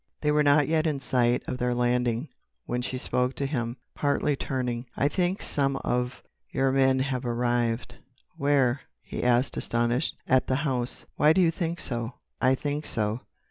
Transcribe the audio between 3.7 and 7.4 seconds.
partly turning: "I think some of your men have